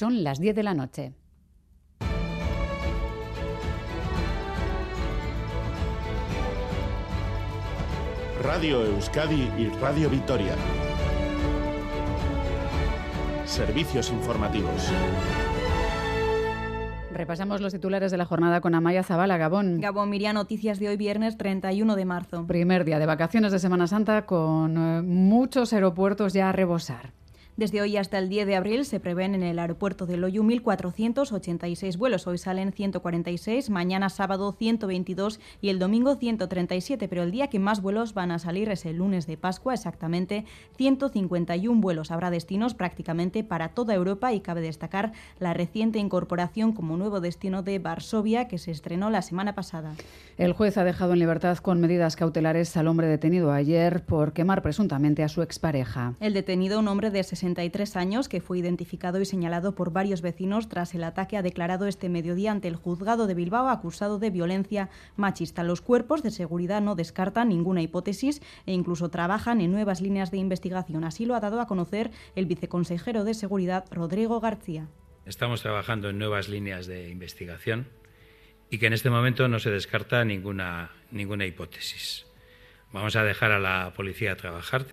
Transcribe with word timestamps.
Son 0.00 0.24
las 0.24 0.40
10 0.40 0.56
de 0.56 0.62
la 0.62 0.72
noche. 0.72 1.12
Radio 8.42 8.82
Euskadi 8.86 9.42
y 9.58 9.68
Radio 9.78 10.08
Vitoria. 10.08 10.54
Servicios 13.44 14.10
informativos. 14.10 14.90
Repasamos 17.12 17.60
los 17.60 17.74
titulares 17.74 18.10
de 18.10 18.16
la 18.16 18.24
jornada 18.24 18.62
con 18.62 18.74
Amaya 18.74 19.02
Zabala, 19.02 19.36
Gabón. 19.36 19.82
Gabón 19.82 20.08
Miriam, 20.08 20.32
noticias 20.32 20.78
de 20.78 20.88
hoy 20.88 20.96
viernes 20.96 21.36
31 21.36 21.94
de 21.94 22.04
marzo. 22.06 22.46
Primer 22.46 22.86
día 22.86 22.98
de 22.98 23.04
vacaciones 23.04 23.52
de 23.52 23.58
Semana 23.58 23.86
Santa 23.86 24.24
con 24.24 24.78
eh, 24.78 25.02
muchos 25.02 25.74
aeropuertos 25.74 26.32
ya 26.32 26.48
a 26.48 26.52
rebosar. 26.52 27.19
Desde 27.60 27.82
hoy 27.82 27.98
hasta 27.98 28.16
el 28.16 28.30
10 28.30 28.46
de 28.46 28.56
abril 28.56 28.86
se 28.86 29.00
prevén 29.00 29.34
en 29.34 29.42
el 29.42 29.58
aeropuerto 29.58 30.06
de 30.06 30.16
Loyu 30.16 30.42
1.486 30.42 31.98
vuelos. 31.98 32.26
Hoy 32.26 32.38
salen 32.38 32.72
146, 32.72 33.68
mañana 33.68 34.08
sábado 34.08 34.56
122 34.58 35.40
y 35.60 35.68
el 35.68 35.78
domingo 35.78 36.16
137, 36.16 37.06
pero 37.06 37.22
el 37.22 37.30
día 37.30 37.48
que 37.48 37.58
más 37.58 37.82
vuelos 37.82 38.14
van 38.14 38.30
a 38.30 38.38
salir 38.38 38.70
es 38.70 38.86
el 38.86 38.96
lunes 38.96 39.26
de 39.26 39.36
Pascua, 39.36 39.74
exactamente 39.74 40.46
151 40.78 41.82
vuelos. 41.82 42.10
Habrá 42.10 42.30
destinos 42.30 42.72
prácticamente 42.72 43.44
para 43.44 43.68
toda 43.68 43.92
Europa 43.92 44.32
y 44.32 44.40
cabe 44.40 44.62
destacar 44.62 45.12
la 45.38 45.52
reciente 45.52 45.98
incorporación 45.98 46.72
como 46.72 46.96
nuevo 46.96 47.20
destino 47.20 47.62
de 47.62 47.78
Varsovia 47.78 48.48
que 48.48 48.56
se 48.56 48.70
estrenó 48.70 49.10
la 49.10 49.20
semana 49.20 49.54
pasada. 49.54 49.92
El 50.38 50.54
juez 50.54 50.78
ha 50.78 50.84
dejado 50.84 51.12
en 51.12 51.18
libertad 51.18 51.58
con 51.58 51.78
medidas 51.78 52.16
cautelares 52.16 52.74
al 52.78 52.88
hombre 52.88 53.06
detenido 53.06 53.52
ayer 53.52 54.02
por 54.02 54.32
quemar 54.32 54.62
presuntamente 54.62 55.22
a 55.22 55.28
su 55.28 55.42
expareja. 55.42 56.14
El 56.20 56.32
detenido, 56.32 56.78
un 56.78 56.88
hombre 56.88 57.10
de 57.10 57.22
60 57.22 57.49
años, 57.96 58.28
que 58.28 58.40
fue 58.40 58.58
identificado 58.58 59.20
y 59.20 59.24
señalado 59.24 59.74
por 59.74 59.92
varios 59.92 60.22
vecinos 60.22 60.68
tras 60.68 60.94
el 60.94 61.04
ataque, 61.04 61.36
ha 61.36 61.42
declarado 61.42 61.86
este 61.86 62.08
mediodía 62.08 62.52
ante 62.52 62.68
el 62.68 62.76
juzgado 62.76 63.26
de 63.26 63.34
Bilbao 63.34 63.68
acusado 63.68 64.18
de 64.18 64.30
violencia 64.30 64.88
machista. 65.16 65.62
Los 65.62 65.80
cuerpos 65.80 66.22
de 66.22 66.30
seguridad 66.30 66.80
no 66.80 66.94
descartan 66.94 67.48
ninguna 67.48 67.82
hipótesis 67.82 68.40
e 68.66 68.72
incluso 68.72 69.08
trabajan 69.10 69.60
en 69.60 69.72
nuevas 69.72 70.00
líneas 70.00 70.30
de 70.30 70.38
investigación. 70.38 71.04
Así 71.04 71.26
lo 71.26 71.34
ha 71.34 71.40
dado 71.40 71.60
a 71.60 71.66
conocer 71.66 72.10
el 72.36 72.46
viceconsejero 72.46 73.24
de 73.24 73.34
Seguridad, 73.34 73.84
Rodrigo 73.90 74.40
García. 74.40 74.88
Estamos 75.26 75.62
trabajando 75.62 76.10
en 76.10 76.18
nuevas 76.18 76.48
líneas 76.48 76.86
de 76.86 77.08
investigación 77.08 77.88
y 78.70 78.78
que 78.78 78.86
en 78.86 78.92
este 78.92 79.10
momento 79.10 79.48
no 79.48 79.58
se 79.58 79.70
descarta 79.70 80.24
ninguna, 80.24 80.92
ninguna 81.10 81.46
hipótesis. 81.46 82.26
Vamos 82.92 83.16
a 83.16 83.24
dejar 83.24 83.52
a 83.52 83.58
la 83.58 83.92
policía 83.94 84.36
trabajar. 84.36 84.86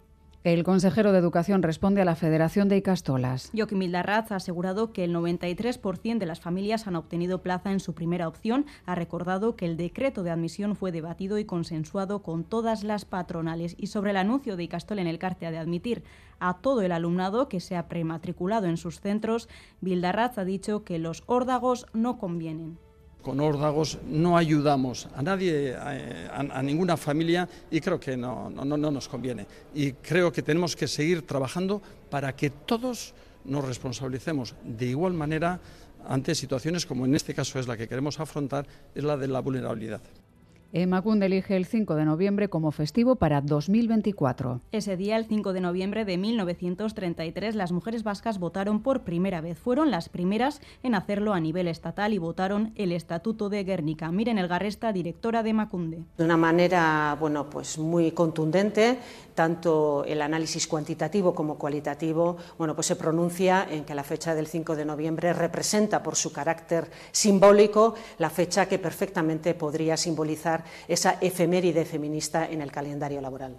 El 0.47 0.63
consejero 0.63 1.11
de 1.11 1.19
Educación 1.19 1.61
responde 1.61 2.01
a 2.01 2.05
la 2.05 2.15
Federación 2.15 2.69
de 2.69 2.77
Icastolas. 2.77 3.51
Joaquín 3.53 3.79
Mildarraz 3.79 4.31
ha 4.31 4.37
asegurado 4.37 4.93
que 4.93 5.03
el 5.03 5.13
93% 5.13 6.19
de 6.19 6.25
las 6.25 6.39
familias 6.39 6.87
han 6.87 6.95
obtenido 6.95 7.41
plaza 7.41 7.73
en 7.73 7.81
su 7.81 7.93
primera 7.93 8.29
opción. 8.29 8.65
Ha 8.85 8.95
recordado 8.95 9.57
que 9.57 9.65
el 9.65 9.75
decreto 9.75 10.23
de 10.23 10.31
admisión 10.31 10.77
fue 10.77 10.93
debatido 10.93 11.37
y 11.37 11.43
consensuado 11.43 12.23
con 12.23 12.45
todas 12.45 12.85
las 12.85 13.03
patronales. 13.03 13.75
Y 13.77 13.87
sobre 13.87 14.11
el 14.11 14.15
anuncio 14.15 14.55
de 14.55 14.63
Icastol 14.63 14.99
en 14.99 15.07
el 15.07 15.19
Cartea 15.19 15.51
de 15.51 15.57
admitir 15.57 16.03
a 16.39 16.53
todo 16.61 16.81
el 16.81 16.93
alumnado 16.93 17.49
que 17.49 17.59
se 17.59 17.75
ha 17.75 17.89
prematriculado 17.89 18.67
en 18.67 18.77
sus 18.77 19.01
centros, 19.01 19.49
Bildarraz 19.81 20.37
ha 20.37 20.45
dicho 20.45 20.85
que 20.85 20.97
los 20.97 21.23
órdagos 21.25 21.87
no 21.91 22.17
convienen 22.17 22.77
con 23.21 23.39
órdagos 23.39 23.97
no 24.07 24.37
ayudamos 24.37 25.07
a 25.15 25.21
nadie, 25.21 25.75
a, 25.75 26.61
ninguna 26.63 26.95
familia 26.95 27.47
y 27.69 27.81
creo 27.81 27.99
que 27.99 28.15
no, 28.15 28.49
no, 28.49 28.65
no 28.65 28.91
nos 28.91 29.07
conviene. 29.07 29.45
Y 29.75 29.93
creo 29.93 30.31
que 30.31 30.41
tenemos 30.41 30.75
que 30.75 30.87
seguir 30.87 31.25
trabajando 31.25 31.81
para 32.09 32.35
que 32.35 32.49
todos 32.49 33.13
nos 33.43 33.65
responsabilicemos 33.65 34.55
de 34.63 34.87
igual 34.87 35.13
manera 35.13 35.59
ante 36.07 36.35
situaciones 36.35 36.85
como 36.85 37.05
en 37.05 37.15
este 37.15 37.33
caso 37.33 37.59
es 37.59 37.67
la 37.67 37.75
que 37.75 37.87
queremos 37.87 38.19
afrontar, 38.19 38.65
es 38.95 39.03
la 39.03 39.17
de 39.17 39.27
la 39.27 39.39
vulnerabilidad. 39.39 40.01
Emacunde 40.73 41.27
elige 41.27 41.55
el 41.55 41.65
5 41.65 41.95
de 41.95 42.03
noviembre 42.03 42.49
como 42.49 42.71
festivo 42.71 43.15
para 43.15 43.39
2024. 43.39 44.59
Ese 44.73 44.97
día, 44.97 45.15
el 45.15 45.25
5 45.25 45.53
de 45.53 45.61
noviembre 45.61 46.03
de 46.03 46.17
1933, 46.17 47.55
las 47.55 47.71
mujeres 47.71 48.03
vascas 48.03 48.37
votaron 48.37 48.81
por 48.81 49.03
primera 49.03 49.39
vez. 49.39 49.57
Fueron 49.57 49.91
las 49.91 50.09
primeras 50.09 50.59
en 50.83 50.93
hacerlo 50.93 51.33
a 51.33 51.39
nivel 51.39 51.69
estatal 51.69 52.13
y 52.13 52.17
votaron 52.17 52.73
el 52.75 52.91
Estatuto 52.91 53.47
de 53.47 53.63
Guernica. 53.63 54.11
Miren 54.11 54.37
el 54.37 54.49
Garresta, 54.49 54.91
directora 54.91 55.41
de 55.41 55.53
Macunde. 55.53 56.03
De 56.17 56.25
una 56.25 56.35
manera, 56.35 57.15
bueno, 57.17 57.49
pues 57.49 57.77
muy 57.77 58.11
contundente, 58.11 58.99
tanto 59.35 60.03
el 60.03 60.21
análisis 60.21 60.67
cuantitativo 60.67 61.33
como 61.33 61.57
cualitativo, 61.57 62.35
bueno, 62.57 62.75
pues 62.75 62.87
se 62.87 62.97
pronuncia 62.97 63.65
en 63.69 63.85
que 63.85 63.95
la 63.95 64.03
fecha 64.03 64.35
del 64.35 64.47
5 64.47 64.75
de 64.75 64.83
noviembre 64.83 65.31
representa 65.31 66.03
por 66.03 66.17
su 66.17 66.33
carácter 66.33 66.89
simbólico 67.11 67.95
la 68.17 68.29
fecha 68.29 68.65
que 68.67 68.79
perfectamente 68.79 69.53
podría 69.53 69.95
simbolizar 69.95 70.56
esa 70.87 71.17
efeméride 71.21 71.85
feminista 71.85 72.47
en 72.49 72.61
el 72.61 72.71
calendario 72.71 73.21
laboral. 73.21 73.57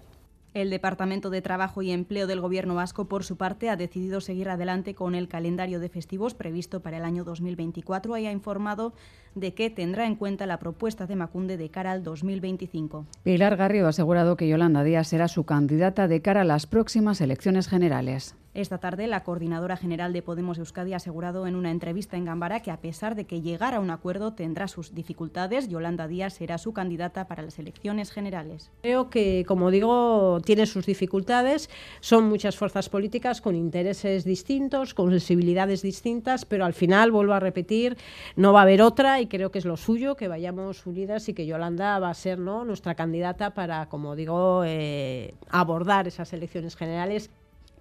El 0.55 0.71
Departamento 0.71 1.29
de 1.29 1.43
Trabajo 1.43 1.83
y 1.83 1.91
Empleo 1.91 2.27
del 2.27 2.41
Gobierno 2.41 2.75
vasco, 2.75 3.05
por 3.05 3.23
su 3.23 3.37
parte, 3.37 3.69
ha 3.69 3.77
decidido 3.77 4.21
seguir 4.21 4.49
adelante 4.49 4.95
con 4.95 5.15
el 5.15 5.29
calendario 5.29 5.79
de 5.79 5.91
festivos 5.91 6.35
previsto 6.35 6.81
para 6.81 6.97
el 6.97 7.05
año 7.05 7.23
2024 7.23 8.17
y 8.17 8.27
ha 8.27 8.33
informado 8.33 8.95
de 9.35 9.53
que 9.53 9.69
tendrá 9.69 10.07
en 10.07 10.17
cuenta 10.17 10.47
la 10.47 10.59
propuesta 10.59 11.07
de 11.07 11.17
Macunde 11.17 11.59
de 11.59 11.69
cara 11.69 11.93
al 11.93 12.03
2025. 12.03 13.07
Pilar 13.23 13.57
Garrido 13.57 13.87
ha 13.87 13.91
asegurado 13.91 14.37
que 14.37 14.49
Yolanda 14.49 14.83
Díaz 14.83 15.09
será 15.09 15.29
su 15.29 15.45
candidata 15.45 16.09
de 16.09 16.23
cara 16.23 16.41
a 16.41 16.45
las 16.45 16.67
próximas 16.67 17.21
elecciones 17.21 17.69
generales. 17.69 18.35
Esta 18.59 18.79
tarde, 18.79 19.07
la 19.07 19.23
coordinadora 19.23 19.77
general 19.77 20.13
de 20.13 20.21
Podemos 20.21 20.59
Euskadi 20.59 20.93
ha 20.93 20.97
asegurado 20.97 21.47
en 21.47 21.55
una 21.55 21.71
entrevista 21.71 22.17
en 22.17 22.25
Gambara 22.25 22.59
que, 22.59 22.73
a 22.73 22.81
pesar 22.81 23.15
de 23.15 23.25
que 23.25 23.41
llegara 23.41 23.77
a 23.77 23.81
un 23.81 23.91
acuerdo 23.91 24.33
tendrá 24.33 24.67
sus 24.67 24.97
dificultades, 24.97 25.69
Yolanda 25.69 26.09
Díaz 26.09 26.35
será 26.35 26.59
su 26.59 26.73
candidata 26.73 27.29
para 27.29 27.45
las 27.45 27.61
elecciones 27.61 28.11
generales. 28.11 28.73
Creo 28.83 29.11
que, 29.11 29.45
como 29.47 29.71
digo, 29.71 30.41
tiene 30.45 30.67
sus 30.67 30.87
dificultades. 30.87 31.71
Son 32.01 32.29
muchas 32.29 32.57
fuerzas 32.57 32.89
políticas 32.89 33.41
con 33.41 33.55
intereses 33.55 34.25
distintos, 34.25 34.93
con 34.93 35.11
sensibilidades 35.11 35.81
distintas, 35.81 36.45
pero 36.45 36.65
al 36.65 36.75
final, 36.75 37.13
vuelvo 37.13 37.35
a 37.35 37.41
repetir, 37.41 37.97
no 38.35 38.53
va 38.53 38.59
a 38.59 38.63
haber 38.65 38.83
otra 38.83 39.21
y 39.21 39.29
creo 39.29 39.53
que 39.53 39.61
es 39.61 39.67
lo 39.67 39.77
suyo 39.77 40.17
que 40.17 40.27
vayamos 40.27 40.85
unidas 40.85 41.29
y 41.29 41.33
que 41.33 41.47
Yolanda 41.47 42.01
va 42.01 42.11
a 42.11 42.15
ser 42.15 42.41
¿no? 42.41 42.65
nuestra 42.65 42.97
candidata 42.97 43.55
para, 43.55 43.89
como 43.89 44.17
digo, 44.17 44.65
eh, 44.67 45.35
abordar 45.49 46.09
esas 46.09 46.33
elecciones 46.33 46.75
generales. 46.75 47.31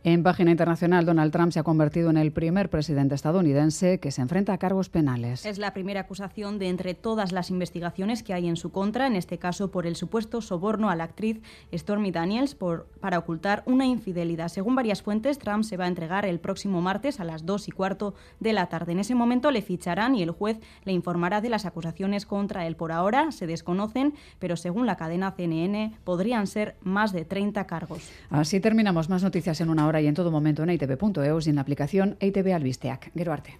En 0.04 0.24
página 0.24 0.52
internacional, 0.52 1.06
Donald 1.06 1.32
Trump 1.32 1.52
se 1.52 1.60
ha 1.60 1.64
convertido 1.64 2.10
en 2.10 2.18
el 2.18 2.32
primer 2.32 2.70
presidente 2.70 3.16
estadounidense 3.16 4.00
que 4.00 4.12
se 4.12 4.22
enfrenta 4.22 4.54
a 4.54 4.58
cargos 4.58 4.90
penales. 4.90 5.46
Es 5.46 5.58
la 5.58 5.74
primera 5.74 6.02
acusación 6.02 6.60
de 6.60 6.70
entre 6.70 6.94
todas 6.94 7.32
las 7.32 7.50
investigaciones 7.50 8.24
que 8.24 8.34
hay 8.34 8.48
en 8.48 8.56
su 8.56 8.72
contra, 8.72 9.08
en 9.08 9.16
este 9.16 9.38
caso 9.38 9.72
por 9.72 9.86
el 9.86 9.96
supuesto 9.96 10.42
soborno 10.42 10.90
a 10.90 10.96
la 10.96 11.04
actriz 11.06 11.42
Stormy 11.74 12.12
Daniels 12.12 12.56
por, 12.56 12.88
para 13.00 13.18
ocultar 13.18 13.64
una 13.66 13.86
infidelidad. 13.86 14.50
Según 14.50 14.76
varias 14.76 15.02
fuentes, 15.02 15.40
Trump 15.40 15.64
se 15.64 15.78
va 15.78 15.86
a 15.86 15.88
entregar 15.88 16.26
el 16.26 16.40
próximo 16.40 16.82
martes 16.82 17.20
a 17.20 17.24
las 17.24 17.46
2 17.46 17.68
y 17.68 17.72
cuarto 17.72 18.14
de 18.40 18.54
la 18.54 18.68
tarde. 18.68 18.94
En 18.94 19.00
ese 19.00 19.16
momento 19.16 19.52
le 19.52 19.62
ficharán 19.62 20.16
y 20.16 20.24
el 20.24 20.32
juez 20.32 20.60
le 20.86 20.94
informará 20.94 21.42
de 21.42 21.50
las 21.50 21.66
acusaciones 21.66 22.26
contra 22.26 22.68
él. 22.68 22.76
Por 22.76 22.92
ahora 22.92 23.32
se 23.32 23.48
desconocen, 23.48 24.14
pero 24.40 24.56
según 24.58 24.86
la 24.86 24.96
cadena 24.96 25.32
CNN 25.32 25.98
podrían 26.04 26.48
ser 26.48 26.76
más 26.82 27.12
de 27.12 27.26
30 27.26 27.66
cargos. 27.68 28.10
Así 28.30 28.60
terminamos. 28.60 29.10
Más 29.10 29.24
noticias 29.24 29.60
en 29.62 29.70
una 29.70 29.87
hora 29.87 29.87
hora 29.88 30.02
y 30.02 30.08
en 30.08 30.14
todo 30.14 30.32
momento 30.32 30.64
en 30.64 30.70
itv.eus 30.70 31.48
y 31.48 31.50
en 31.50 31.56
la 31.56 31.62
aplicación 31.62 32.18
ITV 32.20 32.54
Albisteac. 32.54 33.12
Gero 33.14 33.34
arte. 33.34 33.58